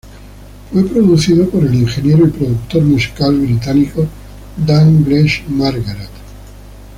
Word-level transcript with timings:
Fue 0.71 0.83
producido 0.89 1.47
por 1.47 1.63
el 1.63 1.75
ingeniero 1.75 2.25
y 2.25 2.31
productor 2.31 2.81
musical 2.81 3.37
británico 3.39 4.07
Dan 4.65 5.03
Grech-Marguerat. 5.05 6.09